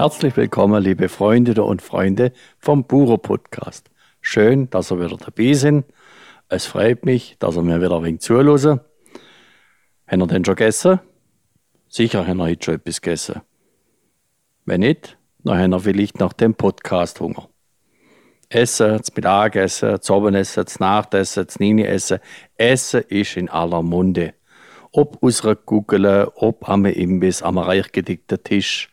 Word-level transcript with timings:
Herzlich 0.00 0.34
willkommen, 0.34 0.82
liebe 0.82 1.10
Freunde 1.10 1.62
und 1.62 1.82
Freunde 1.82 2.32
vom 2.58 2.84
Buro 2.84 3.18
Podcast. 3.18 3.90
Schön, 4.22 4.70
dass 4.70 4.90
ihr 4.90 4.98
wieder 4.98 5.18
dabei 5.18 5.52
sind. 5.52 5.84
Es 6.48 6.64
freut 6.64 7.04
mich, 7.04 7.36
dass 7.38 7.58
ihr 7.58 7.62
mir 7.62 7.82
wieder 7.82 7.98
ein 7.98 8.04
wenig 8.04 8.20
zuhören. 8.22 8.80
Haben 10.06 10.22
ihr 10.22 10.26
denn 10.26 10.42
schon 10.42 10.54
gegessen? 10.54 11.00
Sicher 11.86 12.26
haben 12.26 12.40
ihr 12.40 12.46
heute 12.46 12.64
schon 12.64 12.74
etwas 12.76 13.02
gegessen. 13.02 13.42
Wenn 14.64 14.80
nicht, 14.80 15.18
dann 15.44 15.58
haben 15.58 15.74
ihr 15.74 15.80
vielleicht 15.80 16.18
nach 16.18 16.32
dem 16.32 16.54
Podcast 16.54 17.20
Hunger. 17.20 17.50
Essen, 18.48 18.96
das 18.96 19.14
Mittagessen, 19.14 19.98
das 19.98 20.10
Abendessen, 20.10 20.64
das 20.64 20.80
Nachtessen, 20.80 21.44
das 21.44 21.60
Nini-Essen. 21.60 22.20
Essen 22.56 23.02
ist 23.08 23.36
in 23.36 23.50
aller 23.50 23.82
Munde. 23.82 24.32
Ob 24.92 25.22
aus 25.22 25.44
einer 25.44 26.32
ob 26.36 26.66
am 26.70 26.86
Imbiss, 26.86 27.42
am 27.42 27.58
reich 27.58 27.92
gedickten 27.92 28.42
Tisch. 28.42 28.88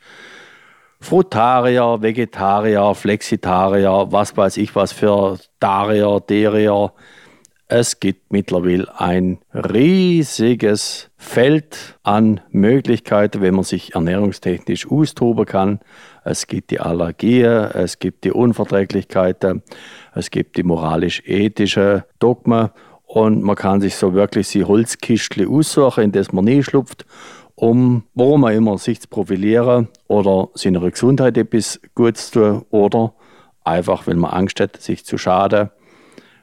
Frutarier, 1.00 2.02
Vegetarier, 2.02 2.96
Flexitarier, 2.96 4.08
was 4.12 4.36
weiß 4.36 4.58
ich 4.58 4.76
was 4.76 4.92
für 4.92 5.38
Darier, 5.60 6.20
Derier. 6.20 6.92
Es 7.70 8.00
gibt 8.00 8.32
mittlerweile 8.32 8.88
ein 9.00 9.40
riesiges 9.54 11.10
Feld 11.18 11.98
an 12.04 12.40
Möglichkeiten, 12.50 13.42
wenn 13.42 13.56
man 13.56 13.66
sich 13.66 13.94
ernährungstechnisch 13.94 14.90
austoben 14.90 15.46
kann. 15.46 15.80
Es 16.24 16.48
gibt 16.48 16.72
die 16.72 16.80
Allergien, 16.80 17.72
es 17.74 18.00
gibt 18.00 18.24
die 18.24 18.32
Unverträglichkeiten, 18.32 19.64
es 20.16 20.32
gibt 20.32 20.58
die 20.58 20.64
moralisch-ethischen 20.64 22.04
Dogmen 22.20 22.70
und 23.06 23.44
man 23.44 23.56
kann 23.56 23.82
sich 23.82 23.96
so 23.96 24.14
wirklich 24.14 24.50
die 24.50 24.64
Holzkistle 24.64 25.48
aussuchen, 25.48 26.06
in 26.06 26.12
das 26.12 26.32
man 26.32 26.46
nie 26.46 26.64
schlupft, 26.64 27.06
um, 27.60 28.04
warum 28.14 28.42
man 28.42 28.54
immer 28.54 28.78
sich 28.78 29.02
zu 29.02 29.08
profilieren 29.08 29.90
oder 30.08 30.50
seiner 30.54 30.80
Gesundheit 30.92 31.38
etwas 31.38 31.82
Gutes 31.96 32.32
zu 32.32 32.40
tun 32.40 32.66
oder 32.70 33.14
einfach, 33.64 34.06
weil 34.08 34.16
man 34.16 34.32
Angst 34.32 34.60
hat, 34.60 34.80
sich 34.80 35.04
zu 35.04 35.18
schaden 35.18 35.72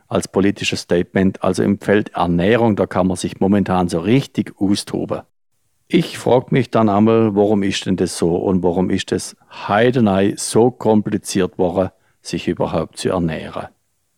als 0.08 0.28
politisches 0.28 0.80
Statement. 0.80 1.42
Also 1.42 1.62
im 1.62 1.78
Feld 1.78 2.10
Ernährung, 2.14 2.74
da 2.76 2.86
kann 2.86 3.06
man 3.06 3.16
sich 3.16 3.38
momentan 3.40 3.88
so 3.88 4.00
richtig 4.00 4.54
austoben. 4.58 5.22
Ich 5.86 6.18
frage 6.18 6.46
mich 6.50 6.70
dann 6.70 6.88
einmal, 6.88 7.36
warum 7.36 7.62
ist 7.62 7.86
denn 7.86 7.96
das 7.96 8.18
so 8.18 8.34
und 8.34 8.62
warum 8.64 8.90
ist 8.90 9.12
das 9.12 9.36
Heidenei 9.68 10.34
so 10.36 10.72
kompliziert 10.72 11.58
worden, 11.58 11.90
sich 12.22 12.48
überhaupt 12.48 12.98
zu 12.98 13.10
ernähren. 13.10 13.68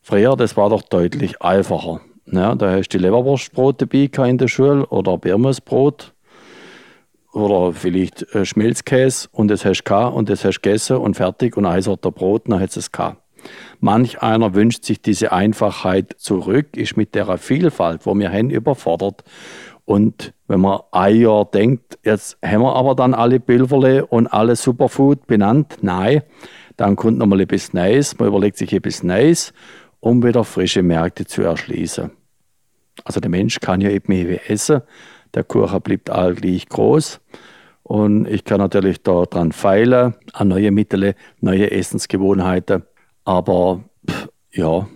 Früher, 0.00 0.36
das 0.36 0.56
war 0.56 0.70
doch 0.70 0.82
deutlich 0.82 1.42
einfacher. 1.42 2.00
Ja, 2.24 2.54
da 2.54 2.72
hast 2.72 2.88
du 2.88 2.98
die 2.98 3.04
Leberwurstbrot 3.04 3.82
dabei 3.82 4.08
in 4.28 4.38
der 4.38 4.48
Schule 4.48 4.86
oder 4.86 5.18
Birmusbrot 5.18 6.14
oder 7.36 7.72
vielleicht 7.74 8.26
Schmelzkäse 8.42 9.28
und 9.30 9.48
das 9.48 9.64
hast 9.64 9.84
du 9.84 9.94
und 9.94 10.30
das 10.30 10.44
hast 10.44 10.56
du 10.56 10.60
gegessen 10.62 10.96
und 10.96 11.14
fertig 11.14 11.56
und 11.56 11.66
eins 11.66 11.86
hat 11.86 12.04
der 12.04 12.10
Brot, 12.10 12.48
dann 12.48 12.60
hat 12.60 12.74
es 12.74 12.90
gehabt. 12.90 13.22
Manch 13.78 14.22
einer 14.22 14.54
wünscht 14.54 14.84
sich 14.84 15.02
diese 15.02 15.32
Einfachheit 15.32 16.16
zurück, 16.18 16.76
ist 16.76 16.96
mit 16.96 17.14
der 17.14 17.36
Vielfalt, 17.36 18.06
wo 18.06 18.14
wir 18.14 18.32
haben, 18.32 18.50
überfordert. 18.50 19.22
Und 19.84 20.32
wenn 20.48 20.60
man 20.60 20.80
Jahr 20.92 21.44
denkt, 21.44 21.98
jetzt 22.02 22.38
haben 22.42 22.62
wir 22.62 22.74
aber 22.74 22.94
dann 22.94 23.14
alle 23.14 23.38
Bilderle 23.38 24.06
und 24.06 24.26
alle 24.26 24.56
Superfood 24.56 25.26
benannt, 25.26 25.76
nein, 25.82 26.22
dann 26.76 26.96
kommt 26.96 27.18
noch 27.18 27.26
mal 27.26 27.40
etwas 27.40 27.72
Neues, 27.72 28.18
man 28.18 28.28
überlegt 28.28 28.56
sich 28.56 28.72
etwas 28.72 29.02
Neues, 29.02 29.52
um 30.00 30.24
wieder 30.24 30.42
frische 30.42 30.82
Märkte 30.82 31.26
zu 31.26 31.42
erschließen. 31.42 32.10
Also 33.04 33.20
der 33.20 33.30
Mensch 33.30 33.60
kann 33.60 33.82
ja 33.82 33.90
eben 33.90 34.12
essen, 34.48 34.80
der 35.36 35.44
Kuchen 35.44 35.80
bleibt 35.82 36.10
allgleich 36.10 36.68
groß. 36.68 37.20
Und 37.84 38.26
ich 38.26 38.42
kann 38.42 38.58
natürlich 38.58 39.02
daran 39.02 39.52
feilen, 39.52 40.14
an 40.32 40.48
neue 40.48 40.72
Mittel, 40.72 41.14
neue 41.40 41.70
Essensgewohnheiten. 41.70 42.82
Aber 43.24 43.84
pff, 44.10 44.28
ja, 44.50 44.88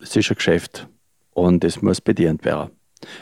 es 0.00 0.16
ist 0.16 0.30
ein 0.30 0.36
Geschäft 0.36 0.88
und 1.34 1.62
es 1.62 1.82
muss 1.82 2.00
bedient 2.00 2.44
werden. 2.44 2.70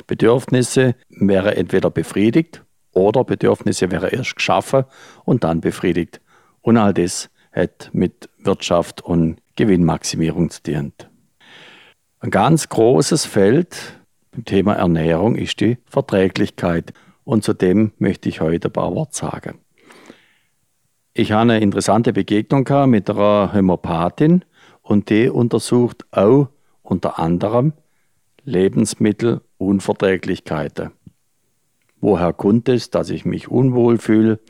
Bedürfnisse 0.07 0.95
wären 1.11 1.55
entweder 1.55 1.91
befriedigt 1.91 2.65
oder 2.93 3.25
Bedürfnisse 3.25 3.91
wären 3.91 4.11
erst 4.11 4.37
geschaffen 4.37 4.85
und 5.25 5.45
dann 5.45 5.61
befriedigt. 5.61 6.21
Und 6.63 6.77
all 6.77 6.95
das 6.95 7.29
hat 7.53 7.91
mit 7.93 8.29
Wirtschaft 8.39 9.03
und 9.03 9.39
Gewinnmaximierung 9.57 10.51
zu 10.51 10.63
tun. 10.63 10.93
Ein 12.21 12.31
ganz 12.31 12.69
großes 12.69 13.27
Feld 13.27 14.00
Thema 14.45 14.75
Ernährung 14.75 15.37
ist 15.37 15.61
die 15.61 15.79
Verträglichkeit. 15.87 16.93
Und 17.25 17.45
zu 17.45 17.53
dem 17.53 17.93
möchte 17.99 18.29
ich 18.29 18.41
heute 18.41 18.69
ein 18.69 18.73
paar 18.73 18.95
Worte 18.95 19.17
sagen. 19.17 19.59
Ich 21.13 21.33
habe 21.33 21.43
eine 21.43 21.61
interessante 21.61 22.13
Begegnung 22.13 22.69
mit 22.89 23.11
einer 23.11 23.53
Hämopathin, 23.53 24.45
und 24.83 25.09
die 25.09 25.29
untersucht 25.29 26.05
auch 26.11 26.49
unter 26.83 27.21
anderem 27.21 27.75
Lebensmittelunverträglichkeiten. 28.45 30.91
Woher 32.01 32.33
kommt 32.33 32.69
es, 32.69 32.91
dass 32.91 33.11
ich 33.11 33.25
mich 33.25 33.49
unwohl 33.49 33.99
fühle, 33.99 34.41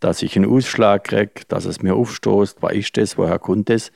dass 0.00 0.22
ich 0.22 0.36
einen 0.36 0.50
Ausschlag 0.50 1.04
kriege, 1.04 1.46
dass 1.48 1.64
es 1.64 1.80
mir 1.82 1.94
aufstoßt, 1.94 2.60
was 2.60 2.74
ist 2.74 2.98
das, 2.98 3.16
woher 3.16 3.38
kommt 3.38 3.70
es? 3.70 3.90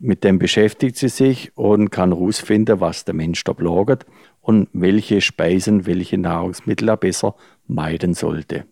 Mit 0.00 0.22
dem 0.22 0.38
beschäftigt 0.38 0.96
sie 0.96 1.08
sich 1.08 1.56
und 1.56 1.90
kann 1.90 2.12
herausfinden, 2.12 2.80
was 2.80 3.04
der 3.04 3.14
Mensch 3.14 3.42
da 3.42 3.52
bloggt 3.52 4.06
und 4.40 4.68
welche 4.72 5.20
Speisen, 5.20 5.86
welche 5.86 6.18
Nahrungsmittel 6.18 6.88
er 6.88 6.96
besser 6.96 7.34
meiden 7.66 8.14
sollte. 8.14 8.64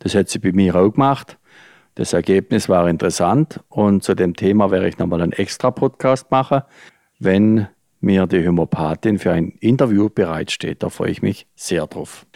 Das 0.00 0.14
hat 0.14 0.28
sie 0.28 0.38
bei 0.38 0.52
mir 0.52 0.74
auch 0.76 0.90
gemacht. 0.90 1.38
Das 1.94 2.12
Ergebnis 2.12 2.68
war 2.68 2.88
interessant 2.88 3.60
und 3.68 4.02
zu 4.02 4.14
dem 4.14 4.34
Thema 4.34 4.70
werde 4.70 4.88
ich 4.88 4.98
nochmal 4.98 5.22
einen 5.22 5.32
extra 5.32 5.70
Podcast 5.70 6.30
machen, 6.30 6.62
wenn 7.18 7.68
mir 8.00 8.26
die 8.26 8.46
Homöopathin 8.46 9.18
für 9.18 9.32
ein 9.32 9.52
Interview 9.60 10.10
bereitsteht. 10.10 10.82
Da 10.82 10.90
freue 10.90 11.10
ich 11.10 11.22
mich 11.22 11.46
sehr 11.54 11.86
drauf. 11.86 12.26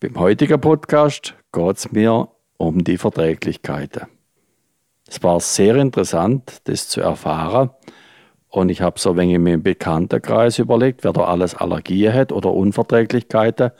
Beim 0.00 0.18
heutigen 0.18 0.60
Podcast 0.60 1.36
geht 1.52 1.76
es 1.76 1.92
mir 1.92 2.28
um 2.56 2.82
die 2.82 2.98
Verträglichkeiten. 2.98 4.19
Es 5.10 5.20
war 5.24 5.40
sehr 5.40 5.74
interessant, 5.74 6.60
das 6.64 6.88
zu 6.88 7.00
erfahren. 7.00 7.70
Und 8.48 8.68
ich 8.68 8.80
habe 8.80 9.00
so 9.00 9.16
wenig 9.16 9.34
in 9.34 9.42
meinem 9.42 9.62
Bekanntenkreis 9.62 10.60
überlegt, 10.60 11.02
wer 11.02 11.12
da 11.12 11.24
alles 11.24 11.56
Allergien 11.56 12.14
hat 12.14 12.30
oder 12.30 12.52
Unverträglichkeiten. 12.52 13.72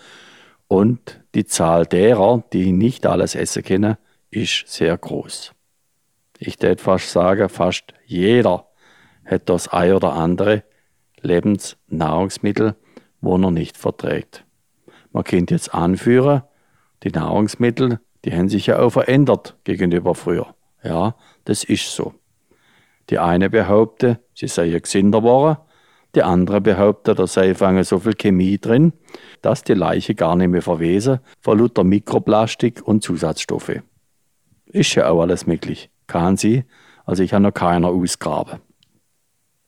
Und 0.66 1.20
die 1.36 1.44
Zahl 1.44 1.86
derer, 1.86 2.42
die 2.52 2.72
nicht 2.72 3.06
alles 3.06 3.36
essen 3.36 3.62
können, 3.62 3.96
ist 4.30 4.64
sehr 4.66 4.98
groß. 4.98 5.52
Ich 6.41 6.60
würde 6.60 6.82
fast 6.82 7.10
sagen, 7.10 7.48
fast 7.48 7.94
jeder 8.06 8.66
hat 9.24 9.48
das 9.48 9.68
ein 9.68 9.92
oder 9.92 10.14
andere 10.14 10.64
Lebensnahrungsmittel, 11.20 12.74
wo 13.20 13.36
er 13.36 13.50
nicht 13.52 13.76
verträgt. 13.76 14.44
Man 15.12 15.22
könnte 15.22 15.54
jetzt 15.54 15.72
anführen, 15.74 16.42
die 17.04 17.10
Nahrungsmittel, 17.10 18.00
die 18.24 18.32
haben 18.32 18.48
sich 18.48 18.66
ja 18.66 18.80
auch 18.80 18.91
verändert 18.91 19.56
gegenüber 19.62 20.16
früher. 20.16 20.54
Ja, 20.82 21.14
das 21.44 21.64
ist 21.64 21.94
so. 21.94 22.14
Die 23.10 23.18
eine 23.18 23.50
behauptet, 23.50 24.20
sie 24.34 24.48
seien 24.48 24.80
gesünder 24.80 25.20
geworden, 25.20 25.58
die 26.14 26.22
andere 26.22 26.60
behauptet, 26.60 27.18
da 27.18 27.26
sei 27.26 27.54
fange 27.54 27.84
so 27.84 27.98
viel 27.98 28.14
Chemie 28.14 28.58
drin, 28.58 28.92
dass 29.42 29.62
die 29.62 29.74
Leiche 29.74 30.14
gar 30.14 30.36
nicht 30.36 30.48
mehr 30.48 30.62
verwesen 30.62 31.20
vor 31.41 31.56
lauter 31.56 31.84
Mikroplastik 31.84 32.82
und 32.86 33.02
Zusatzstoffe. 33.02 33.80
Ist 34.66 34.94
ja 34.94 35.08
auch 35.08 35.22
alles 35.22 35.46
möglich. 35.46 35.91
Kann 36.06 36.36
sie. 36.36 36.64
Also 37.04 37.22
ich 37.22 37.32
habe 37.32 37.42
noch 37.42 37.54
keiner 37.54 37.88
ausgraben. 37.88 38.60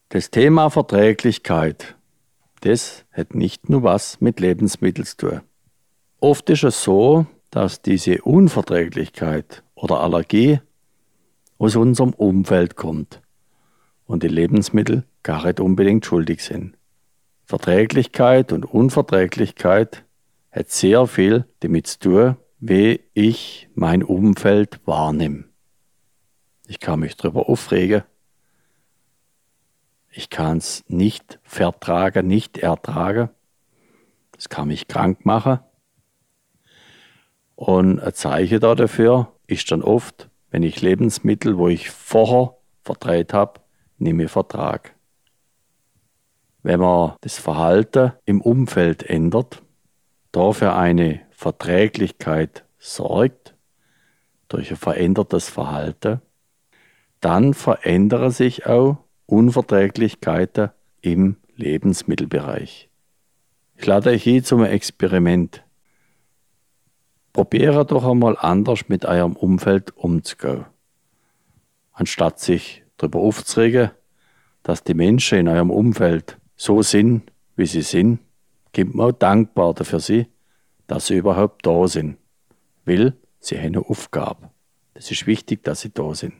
Das 0.08 0.30
Thema 0.30 0.70
Verträglichkeit, 0.70 1.96
das 2.60 3.04
hat 3.12 3.34
nicht 3.34 3.68
nur 3.68 3.82
was 3.82 4.20
mit 4.20 4.40
Lebensmitteln 4.40 5.06
zu 5.06 5.16
tun. 5.16 5.40
Oft 6.20 6.50
ist 6.50 6.64
es 6.64 6.82
so, 6.82 7.26
dass 7.50 7.82
diese 7.82 8.22
Unverträglichkeit 8.22 9.62
oder 9.74 10.00
Allergie 10.00 10.60
aus 11.62 11.76
unserem 11.76 12.12
Umfeld 12.12 12.74
kommt 12.74 13.22
und 14.04 14.24
die 14.24 14.28
Lebensmittel 14.28 15.04
gar 15.22 15.46
nicht 15.46 15.60
unbedingt 15.60 16.04
schuldig 16.04 16.42
sind. 16.42 16.76
Verträglichkeit 17.44 18.50
und 18.50 18.64
Unverträglichkeit 18.64 20.04
hat 20.50 20.70
sehr 20.70 21.06
viel 21.06 21.44
damit 21.60 21.86
zu 21.86 21.98
tun, 22.00 22.36
wie 22.58 23.00
ich 23.14 23.68
mein 23.76 24.02
Umfeld 24.02 24.80
wahrnehme. 24.86 25.44
Ich 26.66 26.80
kann 26.80 26.98
mich 26.98 27.16
darüber 27.16 27.48
aufregen. 27.48 28.02
Ich 30.10 30.30
kann 30.30 30.56
es 30.56 30.82
nicht 30.88 31.38
vertragen, 31.44 32.26
nicht 32.26 32.58
ertragen. 32.58 33.30
Es 34.36 34.48
kann 34.48 34.66
mich 34.66 34.88
krank 34.88 35.24
machen. 35.24 35.60
Und 37.54 38.00
ein 38.00 38.14
Zeichen 38.14 38.58
dafür 38.58 39.32
ist 39.46 39.70
dann 39.70 39.82
oft, 39.82 40.28
wenn 40.52 40.62
ich 40.62 40.82
Lebensmittel, 40.82 41.56
wo 41.56 41.68
ich 41.68 41.90
vorher 41.90 42.54
vertreibt 42.82 43.32
habe, 43.32 43.60
nicht 43.96 44.12
mehr 44.12 44.28
vertrage. 44.28 44.90
Wenn 46.62 46.78
man 46.78 47.14
das 47.22 47.38
Verhalten 47.38 48.12
im 48.26 48.42
Umfeld 48.42 49.02
ändert, 49.02 49.62
dafür 50.30 50.76
eine 50.76 51.22
Verträglichkeit 51.30 52.64
sorgt, 52.78 53.54
durch 54.48 54.70
ein 54.70 54.76
verändertes 54.76 55.48
Verhalten, 55.48 56.20
dann 57.20 57.54
verändern 57.54 58.30
sich 58.30 58.66
auch 58.66 58.98
Unverträglichkeiten 59.24 60.70
im 61.00 61.36
Lebensmittelbereich. 61.56 62.90
Ich 63.76 63.86
lade 63.86 64.10
euch 64.10 64.22
hier 64.22 64.44
zum 64.44 64.64
Experiment. 64.64 65.64
Probiere 67.32 67.86
doch 67.86 68.04
einmal 68.04 68.36
anders 68.38 68.88
mit 68.88 69.04
eurem 69.04 69.36
Umfeld 69.36 69.96
umzugehen. 69.96 70.66
Anstatt 71.92 72.40
sich 72.40 72.84
darüber 72.96 73.20
aufzuregen, 73.20 73.90
dass 74.62 74.84
die 74.84 74.94
Menschen 74.94 75.38
in 75.38 75.48
eurem 75.48 75.70
Umfeld 75.70 76.38
so 76.56 76.82
sind, 76.82 77.30
wie 77.56 77.66
sie 77.66 77.82
sind, 77.82 78.20
gibt 78.72 78.94
man 78.94 79.10
auch 79.10 79.12
dankbar 79.12 79.74
dafür 79.74 80.00
sie, 80.00 80.26
dass 80.86 81.06
sie 81.06 81.16
überhaupt 81.16 81.66
da 81.66 81.88
sind. 81.88 82.18
Will, 82.84 83.16
sie 83.40 83.56
haben 83.56 83.66
eine 83.66 83.80
Aufgabe. 83.80 84.50
Das 84.94 85.10
ist 85.10 85.26
wichtig, 85.26 85.64
dass 85.64 85.80
sie 85.80 85.90
da 85.90 86.14
sind. 86.14 86.34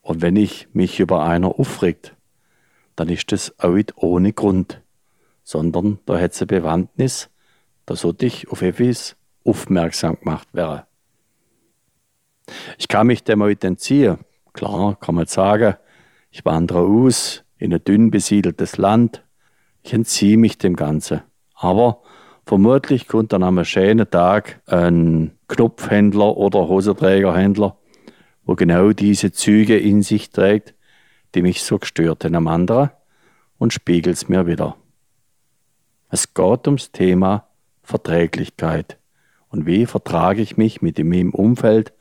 Und 0.00 0.22
wenn 0.22 0.36
ich 0.36 0.68
mich 0.72 1.00
über 1.00 1.24
einer 1.24 1.58
aufregt, 1.58 2.16
dann 2.96 3.10
ist 3.10 3.30
das 3.32 3.58
auch 3.58 3.74
nicht 3.74 3.96
ohne 3.98 4.32
Grund, 4.32 4.82
sondern 5.44 5.98
da 6.06 6.18
hat 6.18 6.32
es 6.32 6.40
eine 6.40 6.46
Bewandtnis, 6.46 7.30
da 7.86 7.94
sollte 7.94 8.26
ich 8.26 8.48
auf 8.48 8.62
etwas 8.62 9.16
aufmerksam 9.48 10.18
gemacht 10.20 10.48
werden. 10.52 10.82
Ich 12.78 12.88
kann 12.88 13.06
mich 13.06 13.24
dem 13.24 13.42
auch 13.42 13.48
entziehen. 13.48 14.18
Klar, 14.52 14.96
kann 15.00 15.14
man 15.14 15.26
sagen, 15.26 15.76
ich 16.30 16.44
wandere 16.44 16.80
aus 16.80 17.44
in 17.58 17.72
ein 17.72 17.82
dünn 17.84 18.10
besiedeltes 18.10 18.76
Land, 18.76 19.24
ich 19.82 19.92
entziehe 19.92 20.36
mich 20.36 20.58
dem 20.58 20.76
Ganzen. 20.76 21.22
Aber 21.54 22.02
vermutlich 22.46 23.08
kommt 23.08 23.32
dann 23.32 23.42
am 23.42 23.64
schönen 23.64 24.08
Tag 24.08 24.60
ein 24.66 25.32
Knopfhändler 25.48 26.36
oder 26.36 26.68
Hosenträgerhändler, 26.68 27.76
wo 28.44 28.54
genau 28.54 28.92
diese 28.92 29.32
Züge 29.32 29.78
in 29.78 30.02
sich 30.02 30.30
trägt, 30.30 30.74
die 31.34 31.42
mich 31.42 31.62
so 31.62 31.78
gestört 31.78 32.24
haben 32.24 32.34
am 32.34 32.48
anderen, 32.48 32.90
und 33.58 33.72
spiegelt 33.72 34.16
es 34.16 34.28
mir 34.28 34.46
wieder. 34.46 34.76
Es 36.10 36.32
geht 36.32 36.66
ums 36.66 36.92
Thema 36.92 37.48
Verträglichkeit 37.82 38.98
und 39.50 39.66
wie 39.66 39.86
vertrage 39.86 40.42
ich 40.42 40.56
mich 40.56 40.82
mit 40.82 40.98
meinem 40.98 41.32
Umfeld 41.32 41.92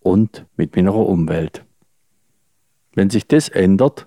und 0.00 0.46
mit 0.56 0.76
meiner 0.76 0.94
Umwelt. 0.94 1.64
Wenn 2.94 3.10
sich 3.10 3.26
das 3.26 3.48
ändert, 3.48 4.06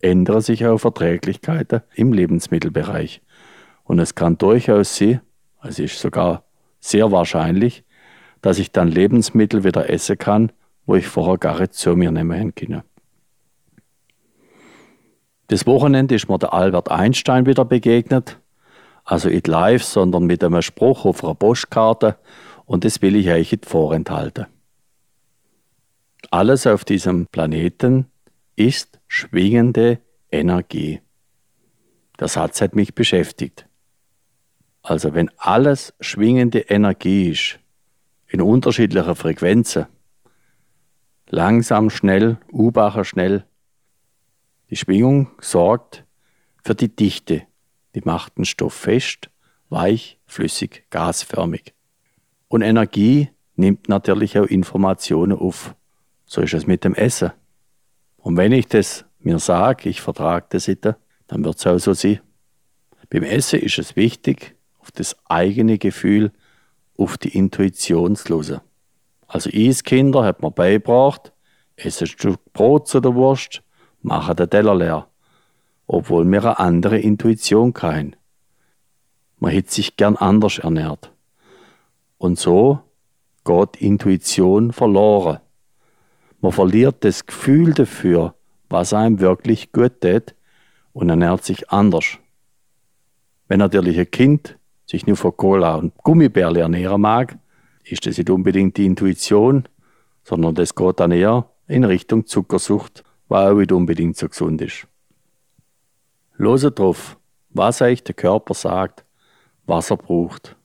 ändern 0.00 0.40
sich 0.40 0.66
auch 0.66 0.78
Verträglichkeiten 0.78 1.82
im 1.94 2.12
Lebensmittelbereich. 2.12 3.22
Und 3.84 3.98
es 3.98 4.14
kann 4.14 4.38
durchaus 4.38 4.96
sein, 4.96 5.20
es 5.62 5.78
ist 5.78 5.98
sogar 5.98 6.44
sehr 6.78 7.10
wahrscheinlich, 7.10 7.84
dass 8.42 8.58
ich 8.58 8.70
dann 8.70 8.88
Lebensmittel 8.88 9.64
wieder 9.64 9.90
essen 9.90 10.18
kann, 10.18 10.52
wo 10.86 10.94
ich 10.94 11.06
vorher 11.06 11.38
gar 11.38 11.58
nicht 11.60 11.74
zu 11.74 11.96
mir 11.96 12.10
nehmen 12.10 12.54
konnte. 12.54 12.84
Das 15.48 15.66
Wochenende 15.66 16.14
ist 16.14 16.28
mir 16.28 16.38
der 16.38 16.52
Albert 16.52 16.90
Einstein 16.90 17.46
wieder 17.46 17.64
begegnet. 17.64 18.37
Also 19.08 19.30
nicht 19.30 19.46
live, 19.46 19.82
sondern 19.82 20.26
mit 20.26 20.44
einem 20.44 20.60
Spruch 20.60 21.06
auf 21.06 21.24
einer 21.24 21.34
Postkarte. 21.34 22.18
Und 22.66 22.84
das 22.84 23.00
will 23.00 23.16
ich 23.16 23.30
euch 23.30 23.52
nicht 23.52 23.64
vorenthalten. 23.64 24.48
Alles 26.30 26.66
auf 26.66 26.84
diesem 26.84 27.26
Planeten 27.26 28.10
ist 28.54 29.00
schwingende 29.06 29.98
Energie. 30.30 31.00
Der 32.20 32.28
Satz 32.28 32.60
hat 32.60 32.76
mich 32.76 32.94
beschäftigt. 32.94 33.66
Also 34.82 35.14
wenn 35.14 35.30
alles 35.38 35.94
schwingende 36.00 36.60
Energie 36.60 37.30
ist, 37.30 37.60
in 38.26 38.42
unterschiedlicher 38.42 39.14
Frequenzen, 39.14 39.86
langsam, 41.30 41.88
schnell, 41.88 42.36
U-Bacher 42.52 43.06
schnell, 43.06 43.46
die 44.68 44.76
Schwingung 44.76 45.30
sorgt 45.40 46.04
für 46.62 46.74
die 46.74 46.94
Dichte, 46.94 47.47
die 47.98 48.06
macht 48.08 48.38
den 48.38 48.44
Stoff 48.44 48.74
fest, 48.74 49.28
weich, 49.70 50.18
flüssig, 50.26 50.84
gasförmig. 50.90 51.74
Und 52.48 52.62
Energie 52.62 53.30
nimmt 53.56 53.88
natürlich 53.88 54.38
auch 54.38 54.46
Informationen 54.46 55.36
auf. 55.36 55.74
So 56.24 56.40
ist 56.40 56.54
es 56.54 56.66
mit 56.66 56.84
dem 56.84 56.94
Essen. 56.94 57.32
Und 58.18 58.36
wenn 58.36 58.52
ich 58.52 58.68
das 58.68 59.04
mir 59.18 59.38
sage, 59.38 59.88
ich 59.88 60.00
vertrage 60.00 60.46
das 60.50 60.68
nicht, 60.68 60.84
dann 60.84 61.44
wird 61.44 61.56
es 61.58 61.66
auch 61.66 61.78
so 61.78 61.92
sein. 61.92 62.20
Beim 63.10 63.22
Essen 63.22 63.60
ist 63.60 63.78
es 63.78 63.96
wichtig, 63.96 64.54
auf 64.78 64.92
das 64.92 65.16
eigene 65.28 65.78
Gefühl, 65.78 66.30
auf 66.96 67.18
die 67.18 67.36
Intuition 67.36 68.16
zu 68.16 68.42
hören. 68.42 68.60
Also 69.26 69.50
ich 69.52 69.82
Kinder 69.82 70.24
hat 70.24 70.40
mir 70.40 70.50
beigebracht, 70.50 71.32
esse 71.76 72.04
ein 72.04 72.08
Stück 72.08 72.52
Brot 72.52 72.94
oder 72.94 73.14
Wurst, 73.14 73.62
mache 74.02 74.34
den 74.34 74.48
Teller 74.50 74.74
leer. 74.74 75.08
Obwohl 75.88 76.24
wir 76.26 76.42
eine 76.42 76.58
andere 76.58 76.98
Intuition 76.98 77.72
kein. 77.72 78.14
Man 79.38 79.50
hätte 79.50 79.72
sich 79.72 79.96
gern 79.96 80.16
anders 80.16 80.58
ernährt. 80.58 81.12
Und 82.18 82.38
so 82.38 82.80
geht 83.44 83.76
Intuition 83.80 84.72
verloren. 84.72 85.38
Man 86.40 86.52
verliert 86.52 87.04
das 87.04 87.24
Gefühl 87.24 87.72
dafür, 87.72 88.34
was 88.68 88.92
einem 88.92 89.20
wirklich 89.20 89.72
gut 89.72 90.02
tät 90.02 90.34
und 90.92 91.08
ernährt 91.08 91.44
sich 91.44 91.70
anders. 91.70 92.18
Wenn 93.48 93.60
natürlich 93.60 93.98
ein 93.98 94.10
Kind 94.10 94.58
sich 94.84 95.06
nur 95.06 95.16
von 95.16 95.36
Cola 95.36 95.76
und 95.76 95.96
Gummibärle 96.02 96.60
ernähren 96.60 97.00
mag, 97.00 97.38
ist 97.84 98.04
das 98.04 98.18
nicht 98.18 98.28
unbedingt 98.28 98.76
die 98.76 98.84
Intuition, 98.84 99.64
sondern 100.22 100.54
das 100.54 100.74
geht 100.74 101.00
dann 101.00 101.12
eher 101.12 101.48
in 101.66 101.84
Richtung 101.84 102.26
Zuckersucht, 102.26 103.04
was 103.28 103.50
auch 103.50 103.56
nicht 103.56 103.72
unbedingt 103.72 104.16
so 104.18 104.28
gesund 104.28 104.60
ist. 104.60 104.87
Lose 106.40 106.70
drauf, 106.70 107.18
was 107.50 107.82
euch 107.82 108.04
der 108.04 108.14
Körper 108.14 108.54
sagt, 108.54 109.04
was 109.66 109.90
er 109.90 109.96
braucht. 109.96 110.56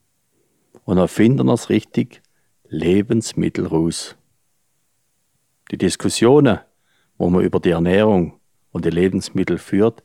Und 0.84 0.98
dann 0.98 1.08
finden 1.08 1.46
wir 1.46 1.54
es 1.54 1.68
richtig 1.68 2.22
Lebensmittel 2.68 3.66
raus. 3.66 4.16
Die 5.72 5.76
Diskussionen, 5.76 6.60
wo 7.18 7.28
man 7.28 7.42
über 7.42 7.58
die 7.58 7.70
Ernährung 7.70 8.38
und 8.70 8.84
die 8.84 8.90
Lebensmittel 8.90 9.58
führt, 9.58 10.04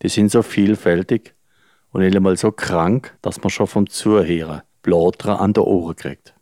die 0.00 0.08
sind 0.08 0.30
so 0.30 0.40
vielfältig 0.40 1.34
und 1.90 2.00
nicht 2.00 2.16
einmal 2.16 2.38
so 2.38 2.50
krank, 2.50 3.14
dass 3.20 3.42
man 3.42 3.50
schon 3.50 3.66
vom 3.66 3.86
Zuhören 3.86 4.62
Blätter 4.80 5.38
an 5.38 5.52
der 5.52 5.66
Ohren 5.66 5.96
kriegt. 5.96 6.34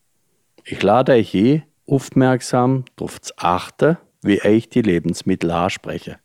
Ich 0.64 0.80
lade 0.84 1.12
euch 1.12 1.34
je 1.34 1.62
aufmerksam 1.88 2.84
darauf 2.94 3.20
zu 3.20 3.32
achten, 3.38 3.98
wie 4.22 4.40
euch 4.40 4.68
die 4.68 4.82
Lebensmittel 4.82 5.50
ansprechen. 5.50 6.16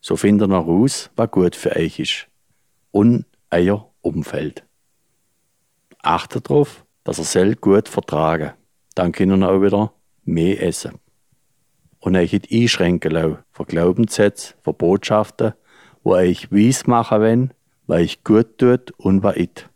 So 0.00 0.16
findet 0.16 0.50
ihr 0.50 0.54
heraus, 0.54 1.10
was 1.16 1.30
gut 1.30 1.56
für 1.56 1.74
euch 1.76 1.98
ist 1.98 2.26
und 2.90 3.26
euer 3.50 3.90
Umfeld. 4.00 4.64
Achtet 6.02 6.48
darauf, 6.48 6.84
dass 7.04 7.18
ihr 7.18 7.24
selbst 7.24 7.60
gut 7.60 7.88
vertragen. 7.88 8.52
Dann 8.94 9.12
können 9.12 9.42
ihr 9.42 9.50
auch 9.50 9.62
wieder 9.62 9.92
mehr 10.24 10.62
essen 10.62 10.98
und 12.00 12.16
euch 12.16 12.32
nicht 12.32 12.52
einschränken 12.52 13.12
lassen 13.12 13.38
von 13.50 13.66
Glaubenssätzen, 13.66 14.56
von 14.62 14.76
Botschaften, 14.76 15.54
wo 16.02 16.14
euch 16.14 16.50
weiss 16.52 16.86
machen 16.86 17.20
wollen, 17.20 17.54
was 17.86 18.00
euch 18.00 18.24
gut 18.24 18.58
tut 18.58 18.92
und 18.92 19.22
was 19.22 19.36
nicht. 19.36 19.68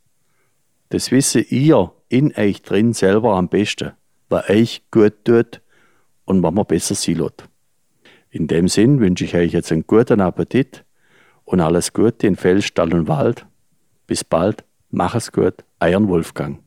Das 0.91 1.11
wisst 1.11 1.35
ihr 1.35 1.93
in 2.09 2.35
euch 2.37 2.63
drin 2.63 2.93
selber 2.93 3.35
am 3.35 3.49
besten, 3.49 3.93
was 4.29 4.49
euch 4.49 4.83
gut 4.91 5.25
tut 5.25 5.63
und 6.25 6.43
was 6.43 6.53
man 6.53 6.67
besser 6.67 7.13
lässt. 7.13 7.49
In 8.35 8.47
dem 8.47 8.67
Sinn 8.67 8.99
wünsche 8.99 9.27
ich 9.27 9.35
euch 9.35 9.53
jetzt 9.53 9.71
einen 9.73 9.87
guten 9.87 10.23
Appetit 10.23 10.87
und 11.45 11.61
alles 11.61 11.93
Gute 11.93 12.27
in 12.27 12.37
Fels, 12.37 12.65
Stall 12.65 12.95
und 12.95 13.07
Wald. 13.07 13.45
Bis 14.07 14.25
bald, 14.25 14.65
mach 14.91 15.15
es 15.15 15.33
gut, 15.33 15.57
euer 15.81 16.09
Wolfgang. 16.09 16.59